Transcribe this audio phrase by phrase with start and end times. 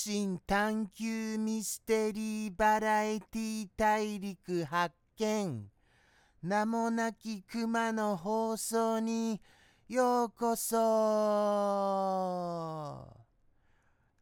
[0.00, 5.70] 的好奇心探求ミステリーバラエティ大陸発見。
[6.42, 9.42] 名もなき熊の放送に
[9.88, 10.76] ようこそ。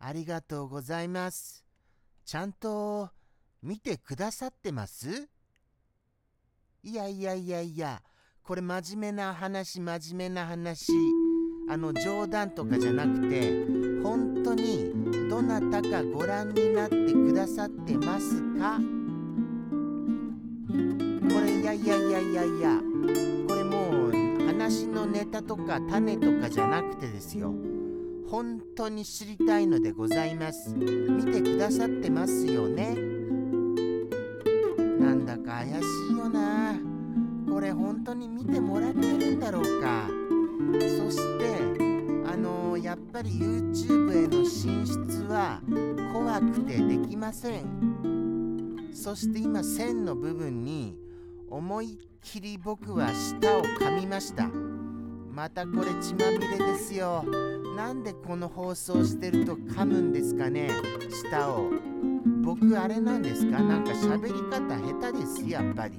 [0.00, 1.64] ありがとうございます。
[2.24, 3.10] ちゃんと
[3.62, 5.28] 見てくださってます？
[6.82, 8.02] いやいやいやいや。
[8.42, 10.92] これ真面目な話真面目な話。
[11.70, 13.52] あの冗談とかじゃなくて
[14.02, 14.90] 本当に
[15.28, 18.80] どなたかご覧になってくださってますか？
[20.68, 20.74] こ
[21.44, 22.80] れいやいやいやいやいや
[23.46, 24.12] これもう
[24.46, 27.54] 話のネタとか種とかじゃなくてですよ。
[28.30, 30.74] 本当に知りたいのでございます。
[30.74, 32.94] 見てくださってますよね。
[34.98, 35.72] なんだか怪し
[36.12, 36.74] いよな。
[37.50, 40.10] これ本当に見てもらってるんだろうか。
[40.78, 41.87] そして
[42.48, 45.60] の、やっぱり YouTube への進出は
[46.12, 48.90] 怖くてできません。
[48.92, 50.96] そして今線の部分に
[51.50, 54.48] 思いっきり僕は舌を噛みました。
[55.32, 57.24] またこれ血まみれですよ。
[57.76, 60.70] なんでこの放送してると噛むんですかね？
[61.10, 61.70] 舌を。
[62.42, 63.62] 僕あれなんですか？
[63.62, 64.60] なんか喋り方
[65.00, 65.94] 下手ですやっぱり。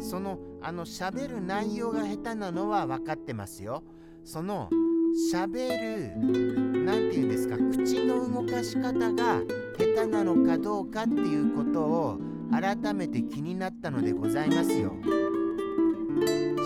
[0.00, 3.82] そのあの喋る内容が下手なのは分かってますよ。
[4.24, 4.70] その
[5.12, 6.12] 喋る
[6.84, 9.40] 何て言うんですか口の動かし方が
[9.78, 12.18] 下手なのかどうかっていうことを
[12.50, 14.94] 改めて気になったのでございますよ。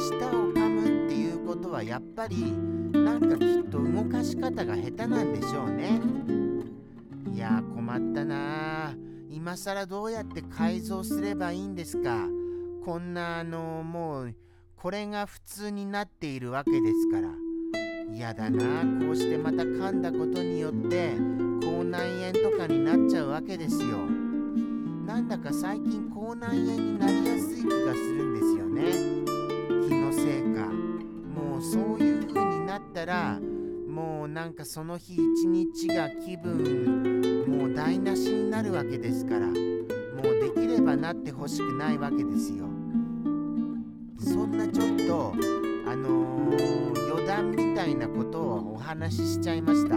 [0.08, 2.52] 舌を噛むっていうことはやっぱり
[2.92, 6.00] なんかきっと動かし方が下手なんでしょうね。
[7.32, 8.94] いや困ったな。
[9.30, 12.28] 今更どうやって改造すればいいんですか。
[12.84, 14.34] こんなあのもう
[14.76, 17.45] これが普通になっているわけですから。
[18.12, 21.14] 嫌だなこうしてまた噛んだことによって
[21.60, 23.98] 口内炎とかになっちゃうわけですよ。
[25.06, 28.82] なんだか最近口内炎になりやすい気がするんですよね。
[29.88, 30.66] 気のせいか。
[30.68, 33.38] もうそういう風になったら
[33.88, 39.54] もうなんかその日一日が気分もう台無しになるわけですからもう
[40.40, 42.66] できればなってほしくないわけですよ。
[44.18, 45.34] そんなちょっと、
[47.96, 49.96] なことをお話ししちゃいました。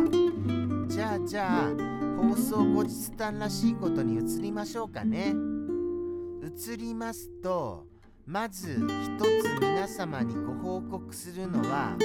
[0.87, 1.69] じゃあじゃあ
[2.17, 5.33] 放送後日談らしいことに移りましょうかね。
[6.43, 7.85] 移りますと
[8.25, 11.95] まず一つ皆様にご報告するのは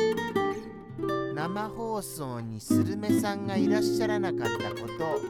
[1.35, 5.21] 生放送にスルメさんがいらっしゃらなかったこと。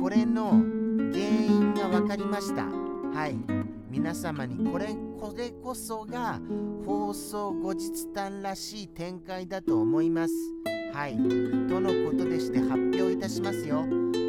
[0.00, 2.64] これの原因が分かりました。
[2.64, 3.36] はい。
[3.90, 4.88] 皆様にこれ
[5.18, 6.40] これこそが
[6.84, 10.34] 放送後日談らしい展開だと思います。
[10.92, 11.16] はい。
[11.16, 11.20] と
[11.80, 13.86] のことでして発表いたしますよ。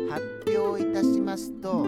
[0.09, 0.24] 発
[0.58, 1.86] 表いたしますと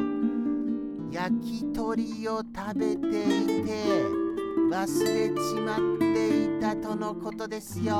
[1.11, 3.71] 焼き鳥を食べていて
[4.69, 7.93] 忘れちまっていたとのことですよ。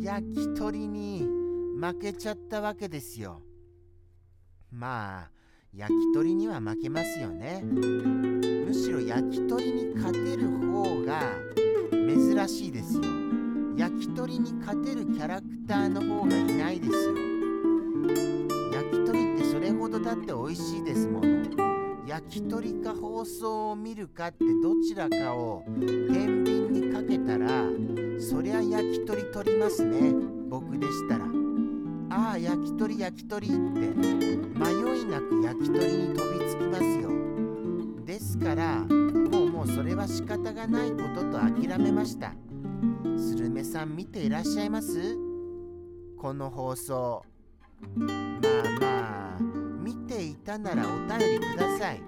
[0.00, 1.41] 焼き鳥に
[1.82, 3.42] 負けちゃったわけですよ。
[4.70, 5.30] まあ
[5.74, 7.60] 焼き鳥には負けますよね。
[7.60, 11.22] むしろ焼き鳥に勝てる方が
[11.90, 13.02] 珍しいですよ。
[13.76, 17.14] 焼き鳥に勝てるキャラクターの方がいないですよ。
[18.72, 22.06] 焼き鳥ってそれほどだって美味しいですもの。
[22.06, 27.64] 焼き鳥か放送を見るかってどちらかを天秤にかけたら
[28.20, 30.12] そりゃ焼き鳥取りますね。
[30.48, 31.41] 僕でしたら。
[32.14, 33.64] ああ焼き鳥焼き鳥って迷い
[35.06, 37.10] なく焼き鳥に飛びつきますよ。
[38.04, 42.34] ですからもうもうそれは仕方がないことと諦めました。
[43.16, 45.16] スルメさん見ていらっしゃいます？
[46.18, 47.24] この放送。
[47.96, 48.40] まあ
[48.78, 49.38] まあ
[49.82, 50.88] 見ていたならお
[51.18, 52.02] 便りください。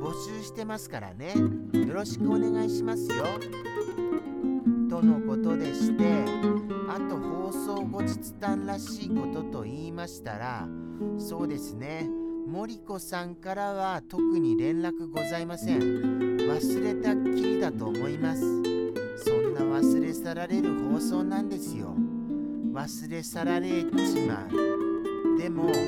[0.00, 1.34] 募集してますからね。
[1.74, 3.24] よろしくお願いしますよ。
[4.92, 6.04] とのことでして
[6.86, 10.68] あと放送後日談らしいことと言いましたら
[11.18, 12.06] そうですね。
[12.46, 15.80] 森子さんからは特に連絡ございません。
[15.80, 18.42] 忘れたっきりだと思います。
[19.16, 21.94] そんな忘れ去られる放送なんですよ。
[22.74, 25.38] 忘れ去られちまう。
[25.38, 25.78] でもそ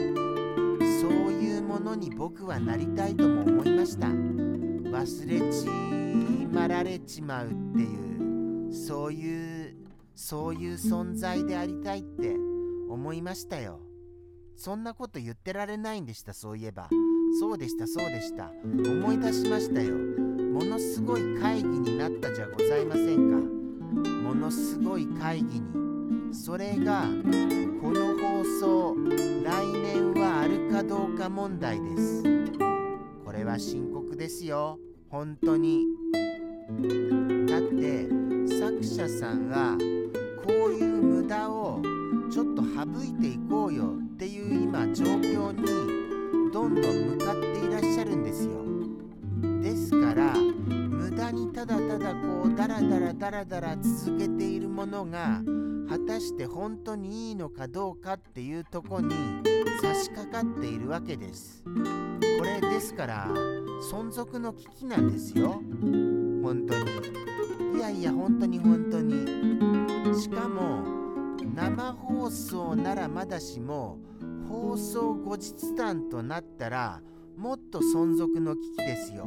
[1.09, 4.07] ういうものに僕はなりたいとも思いました。
[4.07, 5.67] 忘れち
[6.51, 8.24] まられちまうっていう。
[8.75, 9.75] そういう
[10.15, 12.35] そういう存在でありたいって
[12.89, 13.81] 思いましたよ。
[14.57, 16.89] そんなこと言ってられないんでしたそういえば。
[17.41, 18.53] そうでしたそうでした。
[18.63, 19.97] 思い出しましたよ。
[19.97, 23.37] ものすごい会議になったじゃございませんか。
[24.29, 26.35] ものすごい会議に。
[26.35, 27.03] それが
[27.81, 28.97] この放送
[29.45, 32.23] 来年はあるかどうか問題です。
[33.25, 34.79] これは深刻ですよ。
[35.09, 35.87] 本当に。
[36.67, 38.09] だって
[38.59, 39.77] 作者さんは
[40.43, 41.83] こういう無駄を
[42.33, 45.65] ちょっと省いていこうよっていう今状況に
[46.53, 48.65] どんどん向かっていらっしゃるんですよ。
[49.61, 55.43] ですから無駄にただただこうダラダラダラダラ続けているものが
[55.89, 59.15] 果たして本当にいいのかどうかっていうとこに
[59.83, 63.29] 差し掛かっているわけですこれですから
[63.91, 65.61] 存続の危機なんですよ
[66.45, 67.79] 本当に。
[67.79, 69.15] いやいや本当に本当に。
[70.21, 70.85] しかも
[71.55, 73.99] 生放送ならまだしも
[74.49, 77.01] 放送後日談となったら
[77.37, 79.27] もっと存続の危機ですよ。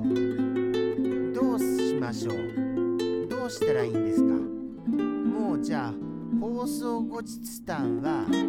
[1.33, 3.27] どうしましょう？
[3.27, 4.27] どうしたらいいんですか？
[4.27, 5.93] もうじゃあ
[6.39, 8.43] 放送後日談は打ち切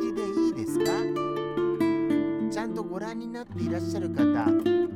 [0.00, 0.90] りでいいですか？
[2.50, 4.24] ちゃんとご覧になっていらっしゃる方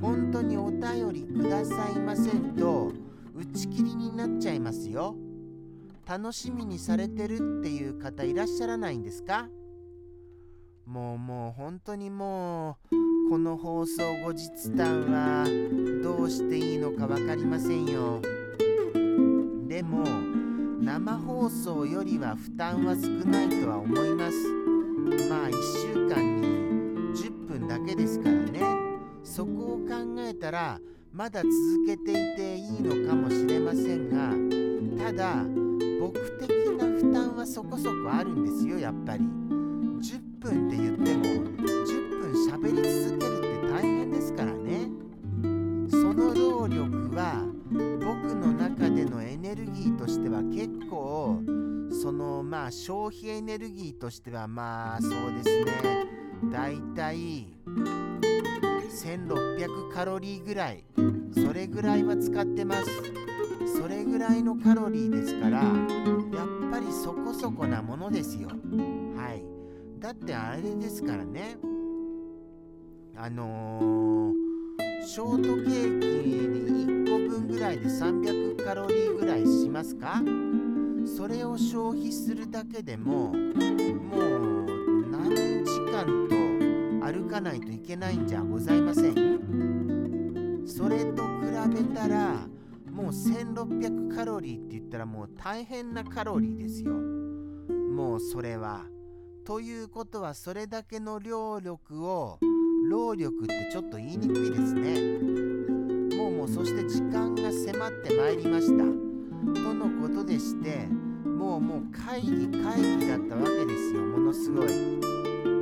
[0.00, 2.92] 本当にお便りくださいませんと
[3.34, 5.16] 打ち切りになっちゃいますよ。
[6.06, 9.48] 楽しみにされてるっていう方いらっしゃらないんですか？
[10.86, 15.44] もうもう本当にもうこの放送後日談は
[16.02, 18.22] どうしていいのか分かりませんよ。
[19.68, 20.04] でも
[20.80, 24.36] 生放送よりは負担は少ないとは思います。
[25.28, 25.52] まあ1
[25.92, 26.37] 週間に
[30.48, 30.80] たら
[31.12, 35.44] まだ続けていていいのかもしれませんがただ
[36.00, 39.24] 僕的な負担はそこそこあるんですよやっぱり。
[39.24, 44.88] 10分って言っても10分喋り続けるって大変ですからね。
[45.90, 51.42] その労力は僕の中でのエネルギーとしては結構
[51.90, 56.06] そのまあ消費エネルギーとしてはまあそうですね。
[56.50, 57.48] だいたい
[59.02, 60.84] 1600カロリーぐらい。
[61.34, 62.86] それぐらいは使ってます。
[63.76, 65.68] それぐらいのカロリーですからやっ
[66.70, 68.48] ぱりそこそこなものですよ。
[68.48, 69.44] はい。
[70.00, 71.58] だってあれですからね。
[73.16, 80.22] あのー、ショートケーキに1個分ぐらいで300カロリーぐらいしますか？
[81.16, 83.34] それを消費するだけでももう
[85.10, 86.47] 何時間と
[87.10, 90.62] 歩かないといけないんじゃございません。
[90.66, 91.30] それと比
[91.74, 92.46] べたら
[92.90, 96.92] もう1600カロリーって言ったらもう大変なカロリーですよ。
[96.92, 98.84] もうそれは
[99.46, 102.38] ということはそれだけの労力を
[102.90, 105.18] 労力ってちょっと言いにくいですね。
[106.18, 108.84] もうもうそして時間が迫ってまいりました。
[108.84, 110.86] とのことでして
[111.24, 114.02] もうもう会議会議だったわけですよ。
[114.02, 114.68] ものすごい。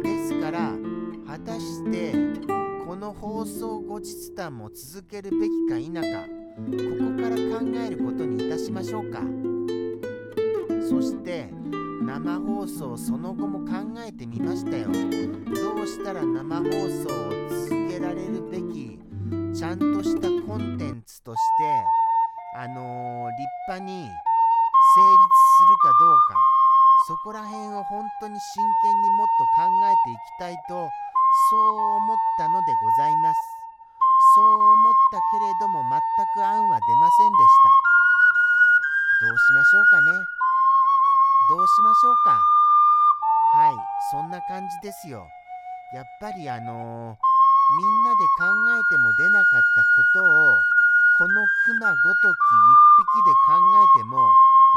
[0.03, 0.76] ですから
[1.37, 2.13] 果たして
[2.87, 6.73] この放送後日談も続けるべきか否かこ
[7.05, 9.21] こから考えることにいたしましょうか。
[10.89, 11.51] そして
[12.01, 14.87] 生放送その後も考えてみましたよ。
[14.87, 18.99] どうしたら生放送を続けられるべき
[19.55, 24.17] ちゃんとしたコンテンツとしてあのー、立派に成立す
[25.69, 26.35] るかどうか
[27.09, 30.89] そこら辺を本当に真剣にもっと考えていきたいと
[31.51, 31.61] そう
[31.97, 33.39] 思ったのでございます。
[34.35, 36.01] そう思ったけれども全
[36.35, 39.29] く案は出ませんでした。
[39.29, 40.13] どうしましょうかね。
[41.49, 42.43] どうしましょうか。
[43.55, 43.77] はい
[44.11, 45.27] そんな感じですよ。
[45.95, 47.17] やっぱりあのー、
[47.79, 50.59] みんなで考えても出なかったことを
[51.19, 54.19] このクマごとき一匹で考えても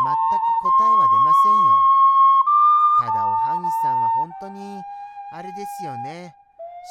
[0.06, 0.46] 全く
[0.78, 1.74] 答えは出ませんよ。
[3.00, 4.82] ただおはぎさんは本当に
[5.34, 6.36] あれですよね。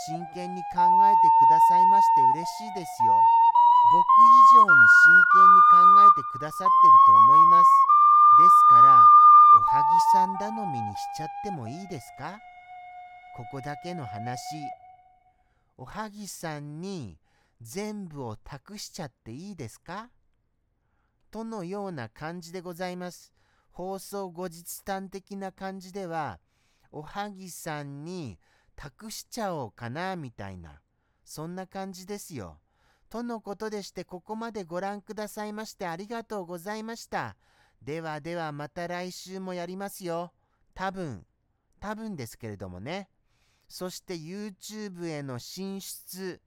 [0.07, 3.13] 真剣に考えてくださいまして嬉しいですよ。
[3.91, 6.69] 僕以上に真剣に考えてくださってる
[7.07, 7.67] と思います。
[8.39, 9.05] ですから
[9.59, 12.39] おはぎさん頼みにしちゃってもいいですか？
[13.37, 14.39] ここだけの話。
[15.79, 17.17] おはぎさんに
[17.63, 20.11] 全部を託しちゃっていいですか？
[21.31, 23.33] とのような感じでございます。
[23.73, 26.41] 放送後日談的な感じでは
[26.93, 28.39] おはぎさんに
[28.81, 30.81] 託しちゃおうかなみたいな
[31.25, 32.61] そんな感じですよ
[33.11, 37.37] とのことでしてここまでご覧くださいましてありがとうございました。
[37.83, 40.33] ではではまた来週もやりますよ。
[40.75, 41.25] 多分、
[41.81, 43.09] 多分ですけれどもね。
[43.67, 46.43] そして YouTube への進出、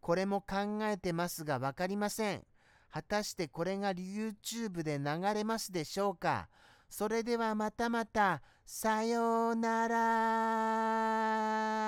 [0.00, 2.46] これも考えてますが分かりません。
[2.90, 6.48] 果たしてこれが YouTube で流れますでしょうか？
[6.88, 8.42] それではまたまた。
[8.64, 11.85] さようなら。